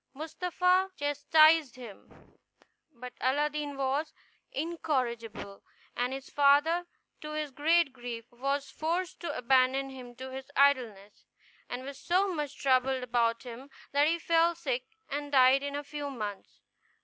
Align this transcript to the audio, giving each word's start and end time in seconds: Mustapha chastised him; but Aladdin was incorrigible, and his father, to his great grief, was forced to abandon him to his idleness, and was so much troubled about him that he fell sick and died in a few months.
Mustapha 0.15 0.89
chastised 0.97 1.75
him; 1.75 2.39
but 2.91 3.13
Aladdin 3.21 3.77
was 3.77 4.13
incorrigible, 4.51 5.63
and 5.95 6.11
his 6.11 6.27
father, 6.27 6.87
to 7.21 7.33
his 7.33 7.51
great 7.51 7.93
grief, 7.93 8.25
was 8.31 8.71
forced 8.71 9.19
to 9.19 9.37
abandon 9.37 9.91
him 9.91 10.15
to 10.15 10.31
his 10.31 10.49
idleness, 10.55 11.27
and 11.69 11.83
was 11.83 11.99
so 11.99 12.33
much 12.33 12.57
troubled 12.57 13.03
about 13.03 13.43
him 13.43 13.69
that 13.91 14.07
he 14.07 14.17
fell 14.17 14.55
sick 14.55 14.87
and 15.07 15.31
died 15.33 15.61
in 15.61 15.75
a 15.75 15.83
few 15.83 16.09
months. 16.09 16.61